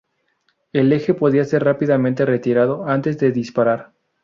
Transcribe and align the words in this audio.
El 0.73 0.91
eje 0.93 1.13
podía 1.13 1.45
ser 1.45 1.63
rápidamente 1.63 2.25
retirado 2.25 2.85
antes 2.87 3.19
de 3.19 3.31
disparar. 3.31 3.93